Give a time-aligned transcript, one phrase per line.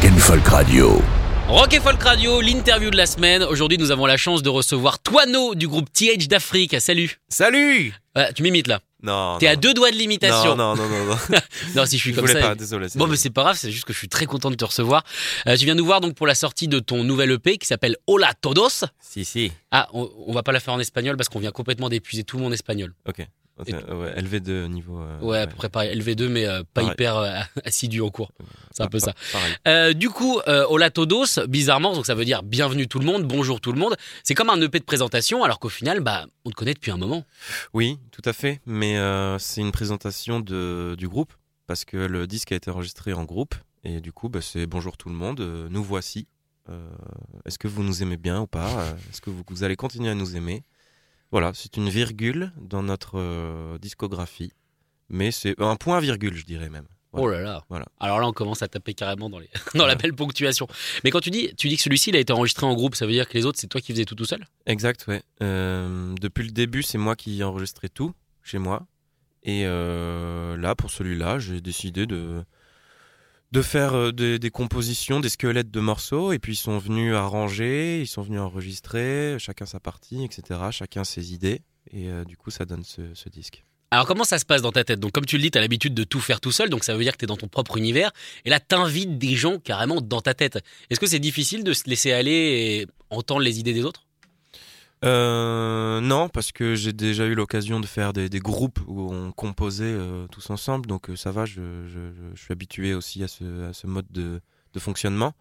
[0.00, 1.02] Rock and Folk Radio.
[1.48, 3.42] Rock et Folk Radio, l'interview de la semaine.
[3.42, 6.76] Aujourd'hui, nous avons la chance de recevoir Toano du groupe TH d'Afrique.
[6.80, 7.18] Salut.
[7.28, 8.80] Salut Euh, tu m'imites là.
[9.02, 9.38] Non.
[9.38, 10.54] T'es à deux doigts de l'imitation.
[10.56, 11.16] Non, non, non, non.
[11.30, 11.38] non.
[11.76, 12.48] Non, si je suis Je comme voulais ça.
[12.48, 12.86] pas, désolé.
[12.94, 13.12] Bon, vrai.
[13.12, 15.04] mais c'est pas grave, c'est juste que je suis très content de te recevoir.
[15.46, 17.96] Euh, tu viens nous voir donc pour la sortie de ton nouvel EP qui s'appelle
[18.06, 18.84] Hola Todos.
[19.00, 19.52] Si, si.
[19.70, 22.38] Ah, on, on va pas la faire en espagnol parce qu'on vient complètement d'épuiser tout
[22.38, 22.92] mon espagnol.
[23.08, 23.26] Ok.
[23.58, 25.00] Ok, Et- ouais, LV2 niveau.
[25.00, 25.98] euh, Ouais, à peu près pareil.
[25.98, 26.92] LV2, mais euh, pas Pareil.
[26.92, 28.30] hyper euh, assidu en cours.
[28.70, 29.14] C'est un peu ça.
[29.66, 33.60] Euh, du coup, Hola Todos, bizarrement, donc ça veut dire bienvenue tout le monde, bonjour
[33.60, 33.96] tout le monde.
[34.22, 36.96] C'est comme un EP de présentation, alors qu'au final, bah, on te connaît depuis un
[36.96, 37.24] moment.
[37.74, 38.60] Oui, tout à fait.
[38.66, 38.96] Mais
[39.38, 41.32] c'est une présentation de, du groupe
[41.66, 44.96] parce que le disque a été enregistré en groupe et du coup, bah, c'est bonjour
[44.96, 45.40] tout le monde.
[45.70, 46.28] nous voici.
[47.46, 48.68] Est-ce que vous nous aimez bien ou pas?
[49.10, 50.62] Est-ce que vous, vous allez continuer à nous aimer?
[51.30, 54.52] Voilà, c'est une virgule dans notre euh, discographie,
[55.08, 56.86] mais c'est un point virgule, je dirais même.
[57.12, 57.26] Voilà.
[57.26, 57.64] Oh là là.
[57.68, 57.86] Voilà.
[58.00, 59.48] Alors là, on commence à taper carrément dans, les...
[59.74, 60.66] dans la belle ponctuation.
[61.04, 63.06] Mais quand tu dis, tu dis que celui-ci, il a été enregistré en groupe, ça
[63.06, 64.46] veut dire que les autres, c'est toi qui faisais tout tout seul?
[64.66, 65.22] Exact, ouais.
[65.42, 68.12] Euh, depuis le début, c'est moi qui ai enregistré tout
[68.42, 68.86] chez moi.
[69.42, 72.44] Et euh, là, pour celui-là, j'ai décidé de,
[73.52, 76.32] de faire euh, des, compositions, des squelettes de morceaux.
[76.32, 80.60] Et puis, ils sont venus arranger, ils sont venus enregistrer, chacun sa partie, etc.
[80.70, 81.62] Chacun ses idées.
[81.90, 83.64] Et euh, du coup, ça donne ce, ce disque.
[83.90, 85.00] Alors comment ça se passe dans ta tête?
[85.00, 86.94] Donc comme tu le dis, tu as l'habitude de tout faire tout seul, donc ça
[86.94, 88.12] veut dire que tu es dans ton propre univers.
[88.44, 90.58] Et là, t'invites des gens carrément dans ta tête.
[90.90, 94.07] Est-ce que c'est difficile de se laisser aller et entendre les idées des autres?
[95.04, 99.84] Euh, non, parce que j'ai déjà eu l'occasion de faire des, groupes où on composait
[99.84, 104.40] euh, tous ensemble, donc euh, ça va, je, suis habitué aussi à ce, mode de,
[104.78, 105.34] fonctionnement.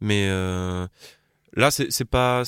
[0.00, 2.42] Mais là, c'est pas,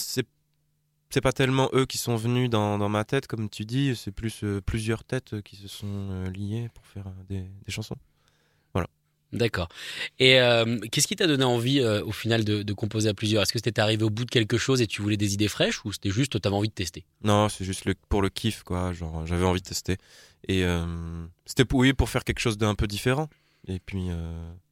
[1.23, 5.05] pas tellement eux qui sont venus dans, ma tête, comme tu dis, c'est plus plusieurs
[5.05, 7.97] têtes qui se sont liées pour faire des chansons.
[9.33, 9.69] D'accord.
[10.19, 13.43] Et euh, qu'est-ce qui t'a donné envie euh, au final de, de composer à plusieurs?
[13.43, 15.85] Est-ce que c'était arrivé au bout de quelque chose et tu voulais des idées fraîches
[15.85, 17.05] ou c'était juste t'avais envie de tester?
[17.23, 18.93] Non, c'est juste le, pour le kiff, quoi.
[18.93, 19.99] Genre, j'avais envie de tester.
[20.47, 23.29] Et euh, c'était pour, oui, pour faire quelque chose d'un peu différent.
[23.67, 24.09] Et puis,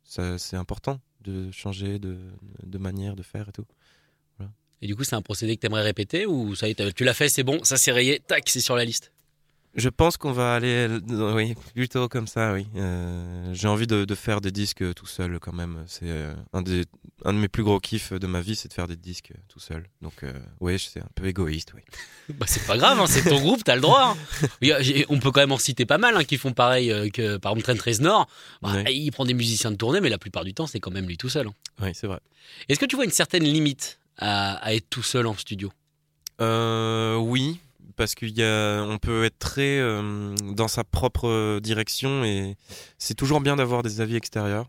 [0.05, 2.17] ça, c'est important de changer de,
[2.63, 3.67] de manière de faire et tout.
[4.83, 7.15] Et du coup, c'est un procédé que t'aimerais répéter ou ça y est, tu l'as
[7.15, 9.11] fait, c'est bon, ça s'est rayé, tac, c'est sur la liste?
[9.79, 12.67] Je pense qu'on va aller, oui, plutôt comme ça, oui.
[12.77, 15.85] Euh, j'ai envie de, de faire des disques tout seul, quand même.
[15.87, 16.85] C'est euh, un, des,
[17.27, 19.61] un de mes plus gros kiffs de ma vie, c'est de faire des disques tout
[19.61, 19.85] seul.
[20.01, 21.83] Donc, euh, oui, c'est un peu égoïste, oui.
[22.39, 24.17] Bah, c'est pas grave, hein, c'est ton groupe, t'as le droit.
[24.63, 24.77] hein.
[25.11, 27.53] On peut quand même en citer pas mal hein, qui font pareil euh, que par
[27.53, 28.27] exemple Trent Reznor.
[28.63, 28.95] Bah, Ouais.
[28.97, 31.19] Il prend des musiciens de tournée, mais la plupart du temps, c'est quand même lui
[31.19, 31.49] tout seul.
[31.83, 32.21] Oui, c'est vrai.
[32.71, 35.71] Est-ce que tu vois une certaine limite à, à être tout seul en studio?
[36.41, 37.61] Euh, oui,
[37.97, 42.57] parce qu'il y a, on peut être très euh, dans sa propre direction et
[42.99, 44.69] c'est toujours bien d'avoir des avis extérieurs.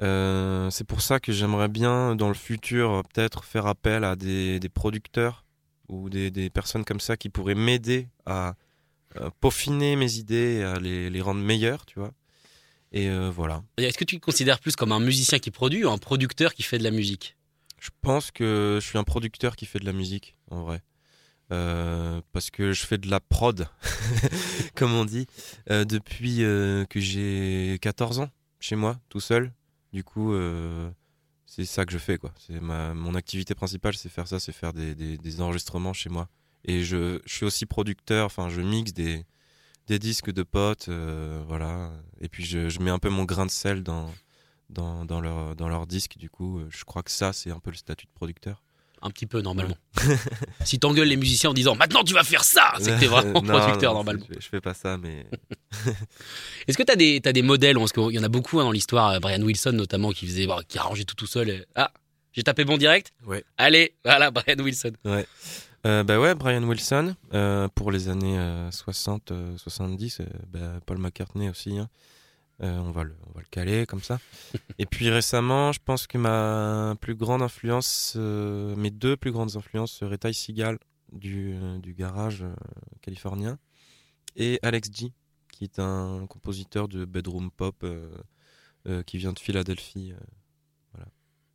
[0.00, 4.60] Euh, c'est pour ça que j'aimerais bien dans le futur peut-être faire appel à des,
[4.60, 5.44] des producteurs
[5.88, 8.54] ou des, des personnes comme ça qui pourraient m'aider à,
[9.16, 12.12] euh, peaufiner mes idées et à les, les rendre meilleures, tu vois.
[12.92, 13.62] Et euh, voilà.
[13.78, 16.62] Est-ce que tu te considères plus comme un musicien qui produit ou un producteur qui
[16.62, 17.36] fait de la musique?
[17.80, 20.82] Je pense que je suis un producteur qui fait de la musique, en vrai.
[21.50, 23.68] Euh, parce que je fais de la prod,
[24.74, 25.26] comme on dit,
[25.70, 29.52] euh, depuis euh, que j'ai 14 ans, chez moi, tout seul.
[29.94, 30.34] Du coup,
[31.46, 32.34] c'est ça que je fais, quoi.
[32.50, 36.28] Ma, mon activité principale, c'est faire ça, c'est faire des, des- enregistrements chez moi.
[36.64, 39.24] Et je, suis aussi producteur, enfin, je mixe des,
[39.86, 41.90] des disques de potes, voilà.
[42.20, 44.12] Et puis, je, je mets un peu mon grain de sel dans,
[44.68, 46.60] dans, dans leur, dans leur disque, du coup.
[46.68, 48.62] Je crois que ça, c'est un peu le statut de producteur.
[49.02, 49.76] Un petit peu, normalement.
[50.64, 53.40] si t'engueules les musiciens en disant maintenant tu vas faire ça, c'est que t'es vraiment
[53.42, 54.24] Non, producteur, non, normalement.
[54.34, 55.26] Je, je fais pas ça, mais
[56.66, 58.72] Est-ce que t'as des, t'as des modèles Parce qu'il y en a beaucoup hein, dans
[58.72, 59.10] l'histoire.
[59.12, 61.48] euh, Brian Wilson, notamment, qui faisait, bon, qui arrangeait tout tout seul.
[61.50, 61.92] et- Ah,
[62.32, 63.44] j'ai tapé bon direct Ouais.
[63.56, 64.92] Allez, voilà, Brian Wilson.
[65.86, 70.80] Euh, bah ouais, Brian Wilson, euh, pour les années euh, 60, euh, 70, euh, bah,
[70.84, 71.88] Paul McCartney aussi, hein.
[72.60, 74.18] Euh, on, va le, on va le caler comme ça.
[74.78, 79.56] Et puis récemment, je pense que ma plus grande influence, euh, mes deux plus grandes
[79.56, 80.78] influences seraient Ty Seagal
[81.12, 82.44] du, euh, du garage
[83.00, 83.58] californien
[84.34, 85.12] et Alex G,
[85.52, 87.84] qui est un compositeur de bedroom pop
[89.06, 90.14] qui vient de Philadelphie.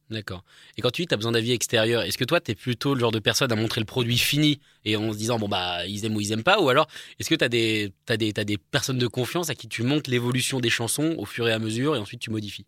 [0.10, 0.44] D'accord.
[0.78, 2.94] Et quand tu dis tu as besoin d'avis extérieur, est-ce que toi, tu es plutôt
[2.94, 5.86] le genre de personne à montrer le produit fini et en se disant, bon, bah,
[5.88, 6.88] ils aiment ou ils aiment pas Ou alors,
[7.20, 10.10] est-ce que tu as des, des, t'as des personnes de confiance à qui tu montres
[10.10, 12.66] l'évolution des chansons au fur et à mesure et ensuite tu modifies?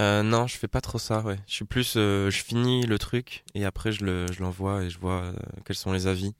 [0.00, 1.38] Euh, non, je fais pas trop ça, ouais.
[1.46, 4.90] Je suis plus, euh, je finis le truc et après je le, je l'envoie et
[4.90, 5.32] je vois euh,
[5.64, 6.34] quels sont les avis.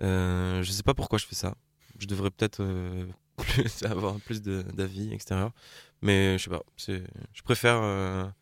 [0.00, 1.54] Euh, je sais pas pourquoi je fais ça.
[1.98, 2.64] Je devrais peut-être
[3.84, 5.52] avoir plus d'avis extérieurs,
[6.00, 6.62] mais je sais pas.
[6.78, 8.32] Je préfère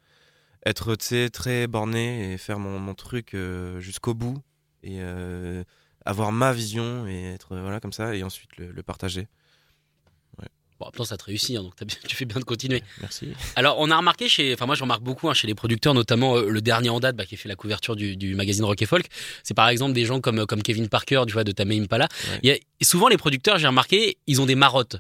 [0.66, 0.94] être,
[1.28, 4.38] très borné et faire mon, mon truc euh, jusqu'au bout
[4.82, 5.62] et euh,
[6.04, 9.28] avoir ma vision et être voilà comme ça et ensuite le, le partager.
[10.80, 12.82] Bon, maintenant, ça te réussit, hein, donc bien- tu fais bien de continuer.
[13.02, 13.34] Merci.
[13.54, 16.36] Alors, on a remarqué chez, enfin moi je remarque beaucoup hein, chez les producteurs, notamment
[16.38, 18.80] euh, le dernier en date bah, qui a fait la couverture du, du magazine Rock
[18.80, 19.04] et Folk.
[19.42, 22.08] C'est par exemple des gens comme comme Kevin Parker, tu vois, de Tame Impala.
[22.30, 22.40] Ouais.
[22.42, 24.96] Il y a, souvent les producteurs, j'ai remarqué, ils ont des marottes.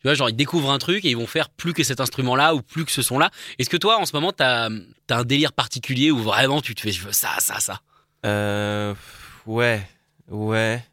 [0.00, 2.54] Tu vois, genre ils découvrent un truc et ils vont faire plus que cet instrument-là
[2.54, 3.30] ou plus que ce son-là.
[3.58, 4.68] Est-ce que toi, en ce moment, t'as
[5.10, 7.80] as un délire particulier où vraiment tu te fais, je veux ça, ça, ça?
[8.24, 8.94] Euh,
[9.46, 9.82] ouais,
[10.28, 10.84] ouais.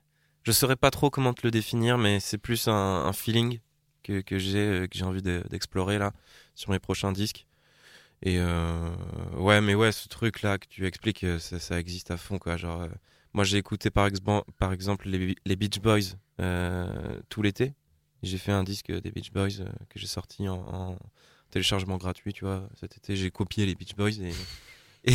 [0.43, 3.59] Je saurais pas trop comment te le définir, mais c'est plus un, feeling
[4.03, 6.11] que, que j'ai euh, que j'ai envie de- d'explorer là
[6.53, 7.47] sur mes prochains disques.
[8.21, 8.89] Et euh,
[9.37, 12.57] ouais, mais ouais, ce truc là que tu expliques, euh, ça, existe à fond quoi.
[12.57, 12.89] Genre, euh,
[13.33, 16.15] moi j'ai écouté par, exemple les, Beach Boys
[17.29, 17.73] tout l'été.
[18.25, 20.99] J'ai fait un disque des Beach Boys euh, que j'ai sorti en, en
[21.51, 22.67] téléchargement gratuit, tu vois.
[22.79, 24.33] Cet été, j'ai copié les Beach Boys et
[25.07, 25.13] et,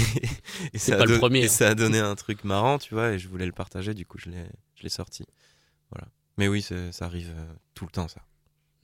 [0.73, 1.49] et ça a le premier, et hein.
[1.49, 4.19] ça a donné un truc marrant, tu vois, et je voulais le partager, du coup
[4.19, 5.25] je l'ai sorti.
[5.91, 6.07] Voilà.
[6.39, 8.23] Mais oui, ça arrive euh, tout le temps ça.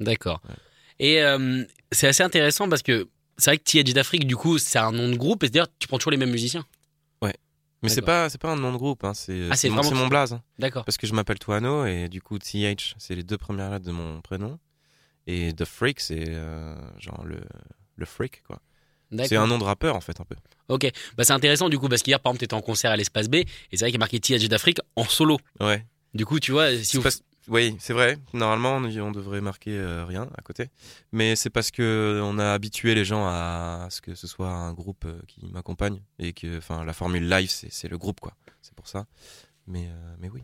[0.00, 0.42] D'accord.
[0.48, 0.54] Ouais.
[0.98, 3.08] Et euh, c'est assez intéressant parce que
[3.38, 5.88] c'est vrai que TH d'Afrique, du coup, c'est un nom de groupe et c'est-à-dire tu
[5.88, 6.66] prends toujours les mêmes musiciens.
[7.88, 10.06] Mais c'est pas c'est pas un nom de groupe, hein, c'est Ah, c'est mon, mon
[10.08, 10.32] blaze.
[10.34, 10.42] hein.
[10.58, 10.84] D'accord.
[10.84, 13.92] Parce que je m'appelle Tuano et du coup TH c'est les deux premières lettres de
[13.92, 14.58] mon prénom
[15.26, 17.40] et The Freak c'est euh, genre le
[17.96, 18.60] le freak quoi.
[19.24, 20.34] C'est un nom de rappeur en fait un peu.
[20.68, 20.90] Ok.
[21.16, 23.36] Bah, c'est intéressant du coup parce qu'hier, par exemple, t'étais en concert à l'espace B
[23.36, 25.38] et c'est vrai qu'il y a marqué TH d'Afrique en solo.
[25.60, 25.86] Ouais.
[26.12, 27.02] Du coup, tu vois, si vous...
[27.04, 28.18] parce- Oui, c'est vrai.
[28.32, 30.68] Normalement, on, devrait marquer euh, rien à côté.
[31.12, 34.72] Mais c'est parce que on a habitué les gens à ce que ce soit un
[34.72, 38.34] groupe euh, qui m'accompagne et que, enfin, la formule live, c'est c'est le groupe, quoi.
[38.62, 39.06] C'est pour ça.
[39.68, 40.42] Mais, euh, mais oui.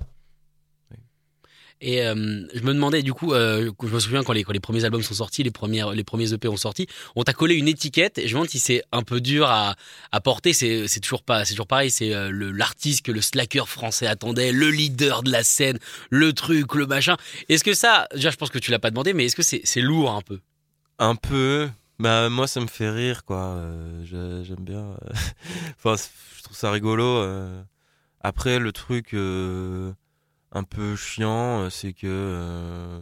[1.85, 2.15] Et euh,
[2.55, 5.03] je me demandais du coup, euh, je me souviens quand les, quand les premiers albums
[5.03, 6.87] sont sortis, les, premières, les premiers EP ont sorti,
[7.17, 8.19] on t'a collé une étiquette.
[8.19, 9.75] Et je me demande si c'est un peu dur à,
[10.13, 10.53] à porter.
[10.53, 11.91] C'est c'est toujours pas, c'est toujours pareil.
[11.91, 16.77] C'est euh, l'artiste que le slacker français attendait, le leader de la scène, le truc,
[16.77, 17.17] le machin.
[17.49, 19.63] Est-ce que ça, déjà, je pense que tu l'as pas demandé, mais est-ce que c'est
[19.65, 20.39] c'est lourd un peu?
[21.01, 21.69] Un peu.
[21.99, 23.61] Bah, moi, ça me fait rire, quoi.
[24.05, 24.95] J'aime bien.
[25.85, 26.01] enfin,
[26.37, 27.27] je trouve ça rigolo.
[28.21, 29.17] Après, le truc
[30.53, 33.01] un peu chiant, euh, c'est que euh,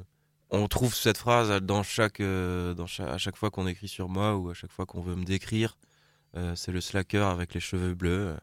[0.50, 4.08] on trouve cette phrase dans chaque, euh, dans chaque, à chaque fois qu'on écrit sur
[4.08, 5.76] moi ou à chaque fois qu'on veut me décrire.
[6.37, 8.37] Euh, c'est le slacker avec les cheveux bleus.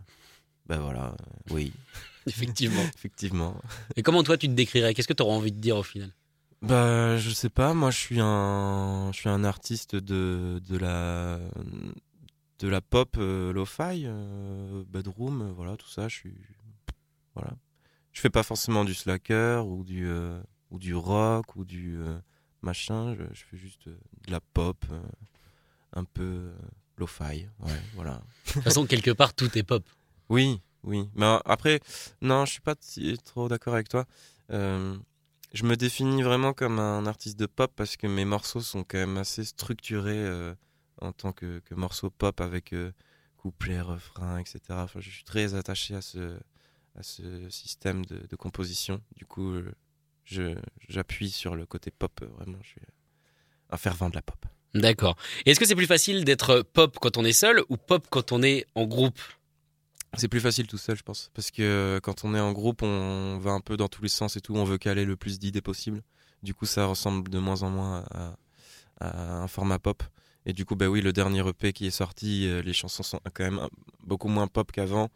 [0.65, 1.74] Ben voilà, euh, oui,
[2.27, 2.83] Effectivement.
[2.95, 3.56] effectivement.
[3.95, 4.94] Et comment toi tu te décrirais?
[4.94, 6.13] Qu'est-ce que tu auras envie de dire au final?
[6.62, 7.74] Bah, je sais pas.
[7.74, 11.39] Moi, je suis un, je suis un artiste de, de la,
[12.60, 14.07] de la pop euh, lo-fi,
[14.88, 16.07] bedroom, voilà, tout ça.
[16.07, 16.36] Je suis,
[17.36, 17.51] voilà.
[18.18, 20.42] Je fais pas forcément du slacker ou du, euh,
[20.72, 22.18] ou du rock ou du euh,
[22.64, 23.14] machin.
[23.14, 24.84] Je, je fais juste euh, de la pop,
[25.94, 26.50] un peu
[26.98, 27.48] lo-fi.
[27.60, 28.13] Ouais, voilà.
[28.48, 29.88] De toute façon, quelque part, tout est pop.
[30.30, 31.08] Oui, oui.
[31.13, 31.80] Mais après,
[32.24, 32.74] non, je suis pas
[33.24, 34.08] trop d'accord avec toi.
[34.50, 38.98] Je me définis vraiment comme un artiste de pop parce que mes morceaux sont quand
[38.98, 40.56] même assez structurés
[41.01, 42.74] en tant que, que morceaux pop avec
[43.38, 44.60] couplet, refrain, etc.
[44.72, 46.39] Enfin, je suis très attaché à ce,
[46.98, 49.01] à ce système de, de composition.
[49.16, 49.72] Du coup, euh,
[50.24, 50.56] je,
[50.89, 52.12] j'appuie sur le côté pop.
[52.22, 52.82] euh, Vraiment, je suis
[53.70, 54.46] un fervent de la pop.
[54.74, 55.16] D'accord.
[55.46, 58.44] Est-ce que c'est plus facile d'être pop quand on est seul ou pop quand on
[58.44, 59.20] est en groupe?
[60.18, 61.30] C'est plus facile tout seul, je pense.
[61.34, 64.10] Parce que euh, quand on est en groupe, on va un peu dans tous les
[64.10, 64.56] sens et tout.
[64.56, 66.01] On veut caler le plus d'idées possible.
[66.44, 68.36] Du coup, ça ressemble de moins en moins à,
[69.00, 70.04] à un format pop.
[70.46, 73.20] Et du coup, bah oui, le dernier EP qui est sorti, euh, les chansons sont
[73.34, 73.68] quand même
[74.06, 75.10] beaucoup moins pop qu'avant.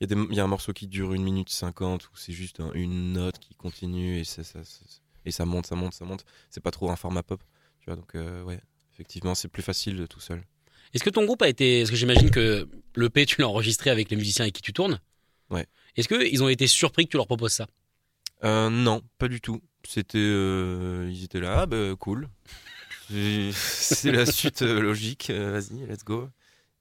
[0.00, 2.72] Il y, a y un morceau qui dure une minute cinquante où c'est juste un-
[2.72, 4.80] une note qui continue et ça, ça, ça-
[5.26, 6.24] et ça monte, ça monte, ça monte.
[6.48, 7.42] C'est pas trop un format pop.
[7.80, 8.60] Tu vois, donc euh, ouais,
[8.94, 10.42] effectivement, c'est plus facile tout seul.
[10.94, 11.80] Est-ce que ton groupe a été.
[11.80, 14.72] Parce que j'imagine que le P, tu l'as enregistré avec les musiciens avec qui tu
[14.72, 15.00] tournes.
[15.50, 15.66] Ouais.
[15.96, 17.66] Est-ce qu'ils ont été surpris que tu leur proposes ça?
[18.42, 19.60] Euh, non, pas du tout.
[19.86, 22.28] C'était, euh, ils étaient là, ah, bah, cool.
[23.10, 25.30] C'est la suite euh, logique.
[25.30, 26.28] Vas-y, let's go.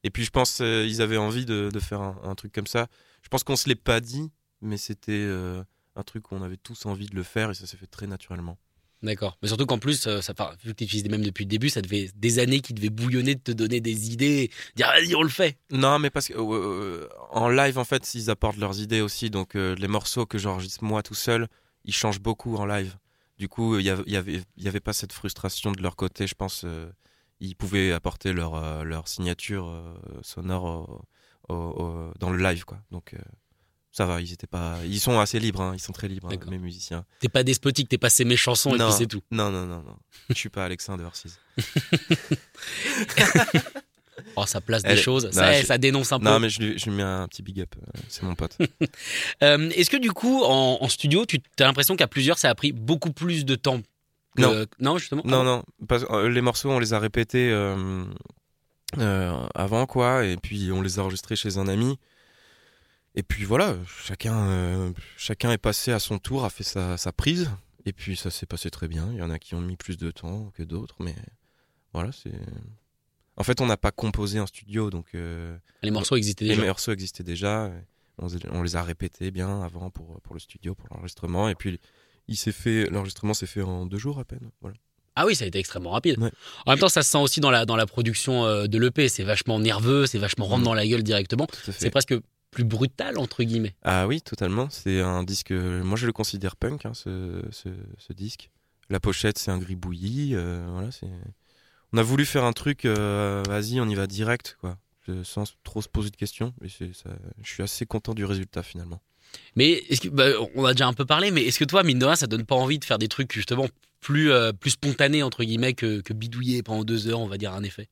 [0.03, 2.67] Et puis je pense euh, ils avaient envie de, de faire un, un truc comme
[2.67, 2.87] ça.
[3.21, 5.63] Je pense qu'on se l'est pas dit, mais c'était euh,
[5.95, 8.57] un truc qu'on avait tous envie de le faire et ça s'est fait très naturellement.
[9.01, 9.37] D'accord.
[9.41, 10.33] Mais surtout qu'en plus, euh, ça,
[10.63, 12.89] vu que tu utilises les mêmes depuis le début, ça devait des années qui devaient
[12.89, 15.57] bouillonner de te donner des idées, dire vas-y, on le fait.
[15.71, 19.29] Non, mais parce que euh, en live, en fait, ils apportent leurs idées aussi.
[19.29, 21.47] Donc, euh, les morceaux que j'enregistre moi tout seul,
[21.85, 22.97] ils changent beaucoup en live.
[23.37, 25.95] Du coup, il y avait, y avait, il y avait pas cette frustration de leur
[25.95, 26.27] côté.
[26.27, 26.91] Je pense, euh,
[27.39, 31.05] ils pouvaient apporter leur euh, leur signature euh, sonore
[31.49, 32.79] au- au- au- dans le live, quoi.
[32.91, 33.17] Donc, euh,
[33.91, 34.21] ça va.
[34.21, 35.61] Ils étaient pas, ils sont assez libres.
[35.61, 37.05] hein, ils sont très libres, hein, mes musiciens.
[37.19, 38.87] T'es pas despotique, t'es pas ces mes chansons et Non.
[38.87, 39.21] puis c'est tout.
[39.31, 39.97] Non, non, non, non.
[40.29, 41.39] Je suis pas Alexander Six.
[44.35, 46.25] Oh, ça place des choses, Non, ça, je- ça dénonce un peu.
[46.25, 47.73] Non, mais je lui, je lui mets un petit big up.
[47.77, 48.57] euh, C'est mon pote.
[49.43, 52.55] Euh, Est-ce que du coup, en, en studio, tu as l'impression qu'à plusieurs, ça a
[52.55, 53.81] pris beaucoup plus de temps
[54.35, 54.65] que- Non.
[54.79, 55.21] Non, justement.
[55.25, 58.03] Non, non, parce, euh, les morceaux, on les a répétés euh,
[58.97, 61.97] avant, quoi, et puis on les a enregistrés chez un ami.
[63.15, 67.11] Et puis voilà, chacun, euh, chacun est passé à son tour, a fait sa, sa
[67.11, 67.49] prise,
[67.85, 69.09] et puis ça s'est passé très bien.
[69.11, 71.15] Il y en a qui ont mis plus de temps que d'autres, mais
[71.93, 72.33] voilà, c'est.
[73.35, 76.67] En fait, on n'a pas composé en studio, donc euh, Les morceaux existaient les déjà.
[76.67, 77.71] morceaux existaient déjà.
[78.19, 81.79] on les a répétés bien avant pour, pour le studio, pour l'enregistrement, et puis
[82.27, 84.51] il s'est fait, l'enregistrement s'est fait en deux jours à peine.
[84.61, 84.75] Voilà.
[85.15, 86.17] Ah oui, ça a été extrêmement rapide.
[86.19, 86.31] Ouais.
[86.65, 89.09] En même temps, ça se sent aussi dans la, dans la production euh, de l'EP.
[89.09, 90.65] C'est vachement nerveux, c'est vachement rentre Mhm.
[90.65, 91.47] dans la gueule directement.
[91.71, 92.15] C'est presque
[92.51, 93.75] plus brutal, entre guillemets.
[93.83, 94.69] Ah oui, totalement.
[94.71, 95.51] C'est un disque.
[95.51, 98.49] Moi, je le considère punk, hein, ce, ce, ce disque.
[98.89, 100.31] La pochette, c'est un gris bouilli.
[100.33, 100.89] euh, voilà.
[101.93, 102.85] On a voulu faire un truc.
[102.85, 104.77] euh, Vas-y, on y va direct, quoi.
[105.23, 106.53] Sans trop se poser de questions.
[106.63, 107.09] Et c'est ça.
[107.41, 109.01] Je suis assez content du résultat finalement.
[109.55, 111.99] Mais est-ce que, bah, on a déjà un peu parlé, mais est-ce que toi, mine
[111.99, 113.67] de rien, ça donne pas envie de faire des trucs justement
[113.99, 117.53] plus, euh, plus spontanés, entre guillemets, que, que bidouiller pendant deux heures, on va dire,
[117.53, 117.87] un effet?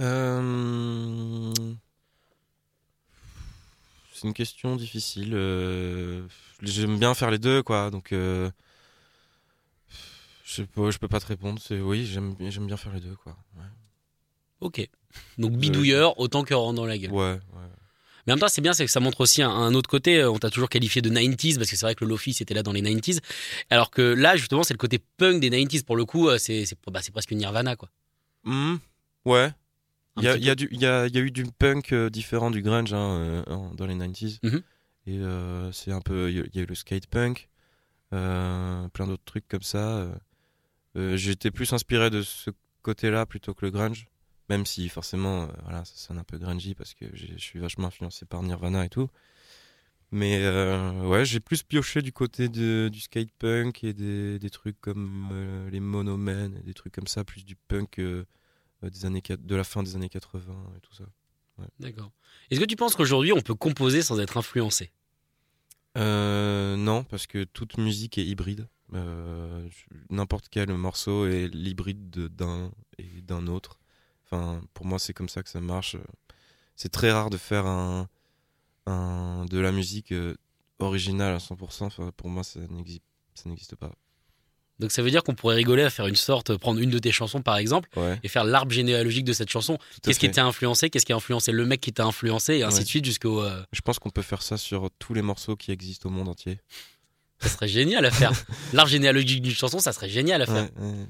[0.00, 1.52] Euh,
[4.12, 5.32] C'est une question difficile.
[5.34, 6.26] euh,
[6.62, 7.90] J'aime bien faire les deux, quoi.
[7.90, 8.12] Donc.
[10.50, 11.60] Je peux, je peux pas te répondre.
[11.62, 13.36] C'est oui, j'aime j'aime bien faire les deux, quoi.
[13.56, 13.66] Ouais.
[14.60, 14.88] Ok.
[15.36, 17.12] Donc bidouilleur autant que rentre dans la gueule.
[17.12, 17.68] Ouais, ouais.
[18.28, 20.18] Mais en même temps, c'est bien, c'est que ça montre aussi un, un autre côté.
[20.20, 22.52] Euh, On t'a toujours qualifié de 90s, parce que c'est vrai que le Lofi, c'était
[22.52, 23.20] là dans les 90s.
[23.70, 25.82] Alors que là, justement, c'est le côté punk des 90s.
[25.82, 27.88] Pour le coup, euh, c'est bah, c'est presque une Nirvana, quoi.
[28.44, 28.76] Hmm,
[29.24, 29.50] ouais.
[30.18, 33.44] Il y a, y, y, eu du punk euh, différent du grunge hein,
[33.78, 34.40] dans les 90s.
[34.42, 34.62] Mhm.
[35.06, 36.30] Et euh, c'est un peu.
[36.30, 37.48] Il y a- eu le skate punk,
[38.12, 40.06] euh, plein d'autres trucs comme ça.
[40.96, 42.50] Euh, J'étais plus inspiré de ce
[42.82, 44.06] côté-là plutôt que le grunge.
[44.48, 47.88] Même si forcément, euh, voilà, ça sonne un peu grungy parce que je suis vachement
[47.88, 49.08] influencé par Nirvana et tout.
[50.10, 54.50] Mais euh, ouais, j'ai plus pioché du côté de, du skate punk et des, des
[54.50, 59.54] trucs comme euh, les Monomen des trucs comme ça, plus du punk des années, de
[59.56, 61.04] la fin des années 80 et tout ça.
[61.80, 62.10] D'accord.
[62.50, 64.92] Est-ce que tu penses qu'aujourd'hui, on peut composer sans être influencé?
[65.96, 68.68] Non, parce que toute musique est hybride.
[68.94, 69.68] Euh,
[70.10, 73.78] N'importe quel morceau est l'hybride de- d'un et d'un autre.
[74.30, 75.96] Enfin, pour moi, c'est comme ça que ça marche.
[76.76, 78.08] C'est très rare de faire un,
[78.86, 80.34] un- de la musique euh,
[80.78, 81.84] originale à 100%.
[81.86, 82.60] Enfin, pour moi, ça
[83.46, 83.90] n'existe pas.
[84.78, 87.10] Donc ça veut dire qu'on pourrait rigoler à faire une sorte, prendre une de tes
[87.10, 89.76] chansons par exemple, Ouais, et faire l'arbre généalogique de cette chanson.
[90.04, 90.88] Qu'est-ce qui t'a influencé?
[90.88, 92.58] Qu'est-ce qui a influencé le mec qui t'a influencé?
[92.58, 92.84] Et ainsi Ouais.
[92.84, 93.42] de suite jusqu'au.
[93.42, 96.28] euh, Je pense qu'on peut faire ça sur tous les morceaux qui existent au monde
[96.28, 96.60] entier.
[97.40, 98.30] Ça serait génial à faire.
[98.72, 100.68] L'arbre généalogique d'une chanson, ça serait génial à faire.
[100.76, 101.06] Ouais.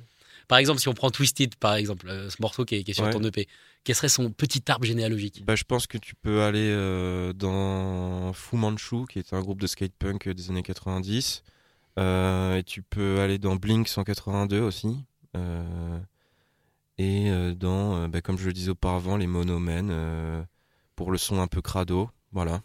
[0.49, 2.95] Par exemple, si on prend Twisted, par exemple, euh, ce morceau qui est, qui est
[2.95, 3.11] sur Ouais.
[3.13, 3.47] ton EP,
[3.85, 8.33] quel serait son petit arbre généalogique Bah, je pense que tu peux aller euh, dans
[8.33, 11.43] Fu Manchu, qui est un groupe de skate punk euh, des années 90.
[11.99, 14.97] Euh, et tu peux aller dans Blink 182 aussi.
[17.01, 20.43] Et dans, bah, comme je le disais auparavant, les Monomen, euh,
[20.97, 22.11] pour le son un peu crado.
[22.33, 22.63] Voilà.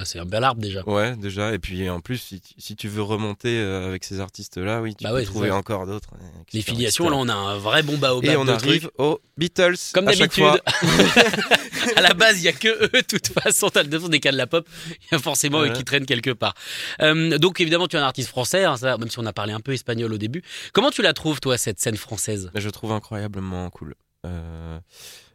[0.00, 0.82] Bah, C'est un bel arbre déjà.
[0.88, 1.52] Ouais, déjà.
[1.54, 4.94] Et puis en plus, si, tu- si tu veux remonter euh, avec ces artistes-là, oui,
[4.94, 6.10] tu Bah peux ouais, trouver encore d'autres.
[6.14, 8.92] euh, Les filiations, là, on a un vrai bon baobab Et on de arrive trucs.
[9.00, 9.74] aux Beatles.
[9.92, 10.44] Comme d'habitude.
[11.96, 13.68] à la base, il y a que eux, de toute façon.
[13.70, 14.66] T'as le défaut des cas de la pop.
[14.88, 16.54] Il y a forcément eux qui traînent quelque part.
[17.02, 19.52] Euh, donc, évidemment, tu es un artiste français, hein, ça, même si on a parlé
[19.52, 20.42] un peu espagnol au début.
[20.72, 22.50] Comment tu la trouves, toi, cette scène française?
[22.54, 23.94] Je trouve incroyablement cool.
[24.26, 24.78] Euh,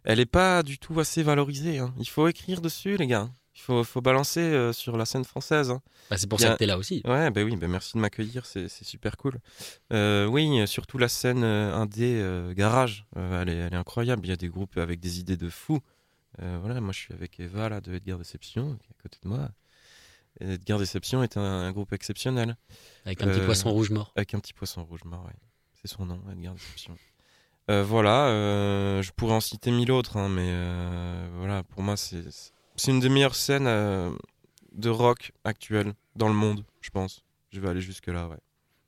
[0.03, 1.79] elle est pas du tout assez valorisée.
[1.79, 1.93] hein.
[2.00, 3.29] Il faut écrire dessus, les gars.
[3.55, 5.71] Il faut, faut balancer euh, sur la scène française.
[5.71, 5.81] hein.
[6.09, 7.01] bah, C'est pour ça a- que t'es là aussi.
[7.05, 9.39] Ouais, bah oui, bah merci de m'accueillir, c'est c'est super cool.
[9.93, 13.77] Euh, oui, euh, surtout la scène euh, indé euh, garage, euh, elle, est, elle est
[13.77, 14.25] incroyable.
[14.25, 15.50] Il y a des groupes avec des idées de.
[16.41, 19.17] Euh, voilà, moi je suis avec Eva là, de Edgar Deception, qui est à côté
[19.24, 19.50] de moi.
[20.41, 22.57] Et Edgar Deception est un, un groupe exceptionnel,
[23.05, 24.12] Avec un petit Euh, poisson rouge mort.
[24.17, 25.33] avec un petit poisson rouge mort, ouais.
[25.81, 26.97] c'est son nom, Edgar Deception.
[27.71, 31.95] Euh, voilà, euh, je pourrais en citer mille autres, hein, mais euh, voilà, pour moi
[31.95, 32.51] c'est c'est
[32.88, 34.12] une des meilleures scènes euh,
[34.74, 37.24] de rock actuelles dans le monde, je pense.
[37.51, 38.38] Je vais aller jusque là, ouais.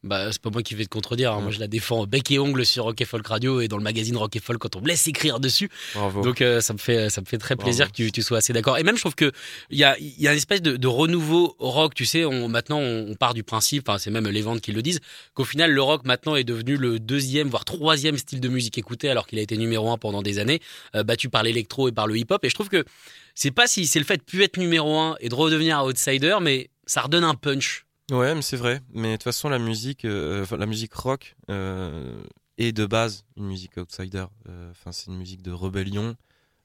[0.04, 1.34] Bah, c'est pas moi qui vais te contredire.
[1.34, 1.42] hein.
[1.42, 3.84] Moi, je la défends bec et ongle sur Rock et Folk Radio et dans le
[3.84, 5.70] magazine Rock et Folk quand on me laisse écrire dessus.
[5.96, 6.22] Bravo.
[6.22, 7.66] Donc, euh, ça me fait, ça me fait très Bravo.
[7.68, 8.77] plaisir que tu, tu sois assez d'accord.
[8.77, 9.32] Et même, je trouve que
[9.72, 11.96] il y a, y a une espèce de, de renouveau au rock.
[11.96, 15.00] Tu sais, on, maintenant, on, part du principe, c'est même les ventes qui le disent,
[15.34, 19.10] qu'au final, le rock maintenant est devenu le deuxième, voire troisième style de musique écouté,
[19.10, 20.62] alors qu'il a été numéro un pendant des années,
[20.96, 22.46] euh, battu par l'électro et par le hip-hop.
[22.46, 22.86] Et je trouve que
[23.34, 25.84] c'est pas si c'est le fait de plus être numéro un et de redevenir un
[25.84, 27.87] outsider, mais ça redonne un punch.
[28.11, 28.81] Ouais, mais c'est vrai.
[28.93, 32.23] Mais de toute façon, la musique, euh, enfin, la musique rock euh,
[32.57, 34.25] est de base une musique outsider.
[34.47, 36.15] Euh, Enfin, c'est une musique de rébellion.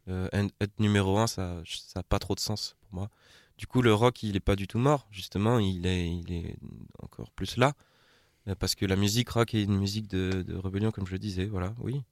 [0.08, 0.28] Euh,
[0.60, 3.10] être numéro un, ça, ça a pas trop de sens pour moi.
[3.58, 5.06] Du coup, le rock, il est pas du tout mort.
[5.10, 6.56] Justement, il est, il est
[7.02, 7.74] encore plus là.
[8.48, 11.18] Euh, Parce que la musique rock est une musique de, de rébellion, comme je le
[11.18, 11.46] disais.
[11.46, 12.02] Voilà, oui.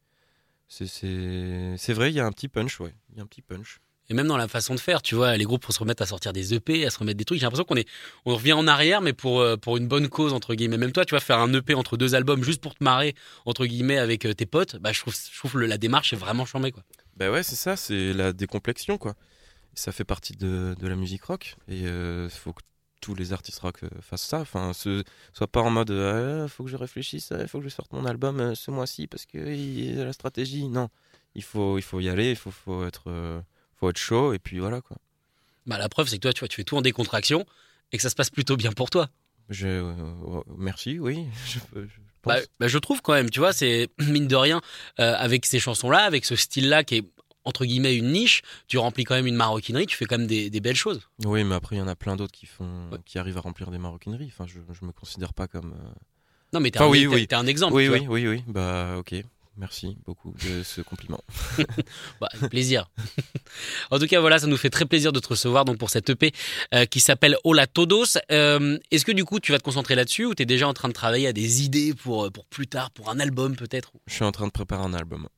[0.68, 2.94] C'est vrai, il y a un petit punch, ouais.
[3.10, 3.80] Il y a un petit punch.
[4.10, 6.06] Et même dans la façon de faire, tu vois, les groupes pour se remettre à
[6.06, 7.38] sortir des EP, à se remettre des trucs.
[7.38, 7.88] J'ai l'impression qu'on est,
[8.26, 10.76] on revient en arrière, mais pour euh, pour une bonne cause entre guillemets.
[10.76, 13.14] Même toi, tu vas faire un EP entre deux albums juste pour te marrer
[13.46, 14.76] entre guillemets avec euh, tes potes.
[14.76, 16.82] Bah, je trouve, je trouve la démarche est vraiment charmée quoi.
[17.16, 19.14] Ben ouais, c'est ça, c'est la décomplexion, quoi.
[19.74, 21.56] Ça fait partie de, de la musique rock.
[21.68, 22.62] Et il faut que
[23.00, 24.40] tous les artistes rock euh, fassent ça.
[24.40, 25.02] Enfin, ce,
[25.32, 28.04] soit pas en mode euh, faut que je réfléchisse, il faut que je sorte mon
[28.04, 30.68] album euh, ce mois-ci parce que il y a la stratégie.
[30.68, 30.88] Non,
[31.34, 33.40] il faut, il faut y aller, il faut, faut, être, euh,
[33.80, 34.96] faut être chaud, et puis voilà, quoi.
[35.66, 37.44] Bah, la preuve, c'est que toi, tu vois, tu fais tout en décontraction
[37.92, 39.08] et que ça se passe plutôt bien pour toi.
[39.48, 41.26] Je, euh, euh, merci, oui.
[41.74, 41.80] Je.
[42.22, 44.60] Bah, bah, je trouve quand même, tu vois, c'est mine de rien,
[45.00, 47.04] euh, avec ces chansons-là, avec ce style-là qui est
[47.44, 50.50] entre guillemets une niche, tu remplis quand même une maroquinerie, tu fais quand même des,
[50.50, 51.00] des belles choses.
[51.24, 52.98] Oui, mais après, il y en a plein d'autres qui, font, Ouais.
[53.06, 54.26] qui arrivent à remplir des maroquineries.
[54.30, 55.72] Enfin, je, je me considère pas comme.
[55.72, 55.90] euh,
[56.52, 57.26] Non, mais t'es Enfin, un, oui, t'es- oui.
[57.26, 57.74] t'es un exemple.
[57.74, 58.44] Oui, oui, oui.
[58.46, 59.14] Bah, ok.
[59.60, 61.20] Merci beaucoup de ce compliment.
[62.20, 62.90] Bah, plaisir.
[63.90, 66.08] en tout cas, voilà, ça nous fait très plaisir de te recevoir donc pour cette
[66.08, 66.32] EP
[66.74, 68.16] euh, qui s'appelle Hola Todos.
[68.32, 70.72] Euh, Est-ce que du coup, tu vas te concentrer là-dessus ou tu es déjà en
[70.72, 73.92] train de travailler à des idées pour, euh, pour plus tard, pour un album peut-être
[74.06, 75.28] Je suis en train de préparer un album.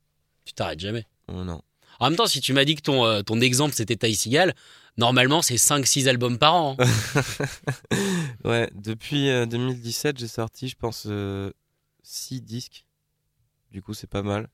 [0.45, 1.05] Tu t'arrêtes jamais?
[1.29, 1.61] Oh non.
[1.99, 4.55] En même temps, si tu m'as dit que ton, euh, ton exemple c'était Ty Seagal,
[4.97, 6.77] normalement c'est 5-6 albums par an.
[6.79, 6.85] hein.
[8.45, 11.07] Ouais, depuis euh, 2017, j'ai sorti, je pense,
[12.03, 12.85] 6 disques.
[13.73, 14.49] Du coup, c'est pas mal.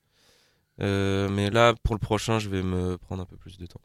[0.80, 3.80] Euh, mais là, pour le prochain, je vais me prendre un peu plus de temps.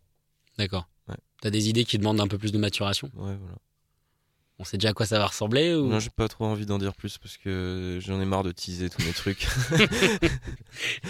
[0.58, 0.88] D'accord.
[1.08, 1.16] Ouais.
[1.42, 3.58] T'as des idées qui demandent un peu plus de maturation Ouais, voilà.
[4.60, 5.88] On sait déjà à quoi ça va ressembler ou...
[5.88, 8.90] Non, j'ai pas trop envie d'en dire plus parce que j'en ai marre de teaser
[8.90, 9.48] tous mes trucs.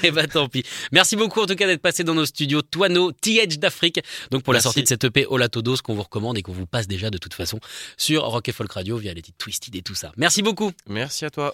[0.04, 0.64] Eh bah tant pis.
[0.92, 4.02] Merci beaucoup en tout cas d'être passé dans nos studios Toano, TH d'Afrique.
[4.32, 6.66] Donc pour la sortie de cette EP Hola Todos qu'on vous recommande et qu'on vous
[6.66, 7.60] passe déjà de toute façon
[7.98, 10.12] sur Rock et Folk Radio via les titres Twisted et tout ça.
[10.18, 10.72] Merci beaucoup.
[10.88, 11.54] Merci à toi.